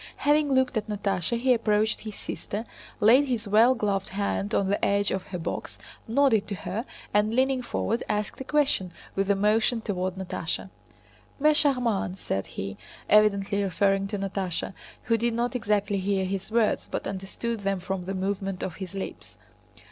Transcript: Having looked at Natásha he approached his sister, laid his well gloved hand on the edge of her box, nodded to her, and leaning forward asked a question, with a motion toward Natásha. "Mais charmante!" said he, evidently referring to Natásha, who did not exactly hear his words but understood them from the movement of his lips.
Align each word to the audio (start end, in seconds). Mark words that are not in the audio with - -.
Having 0.15 0.55
looked 0.55 0.77
at 0.77 0.87
Natásha 0.87 1.39
he 1.39 1.53
approached 1.53 1.99
his 2.01 2.15
sister, 2.15 2.65
laid 2.99 3.27
his 3.27 3.47
well 3.47 3.75
gloved 3.75 4.09
hand 4.09 4.55
on 4.55 4.67
the 4.67 4.83
edge 4.83 5.11
of 5.11 5.27
her 5.27 5.37
box, 5.37 5.77
nodded 6.07 6.47
to 6.47 6.55
her, 6.55 6.85
and 7.13 7.35
leaning 7.35 7.61
forward 7.61 8.03
asked 8.09 8.41
a 8.41 8.43
question, 8.43 8.91
with 9.13 9.29
a 9.29 9.35
motion 9.35 9.79
toward 9.79 10.15
Natásha. 10.15 10.71
"Mais 11.39 11.55
charmante!" 11.55 12.17
said 12.17 12.47
he, 12.47 12.77
evidently 13.11 13.61
referring 13.63 14.07
to 14.07 14.17
Natásha, 14.17 14.73
who 15.03 15.17
did 15.19 15.35
not 15.35 15.55
exactly 15.55 15.99
hear 15.99 16.25
his 16.25 16.51
words 16.51 16.87
but 16.89 17.05
understood 17.05 17.59
them 17.59 17.79
from 17.79 18.05
the 18.05 18.15
movement 18.15 18.63
of 18.63 18.77
his 18.77 18.95
lips. 18.95 19.35